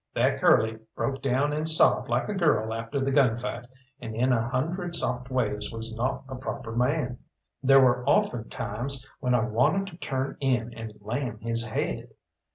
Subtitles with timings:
[0.15, 3.67] That Curly broke down and sobbed like a girl after the gun fight,
[3.99, 7.19] and in a hundred soft ways was not a proper man.
[7.61, 12.09] There were often times when I wanted to turn in and lam his head.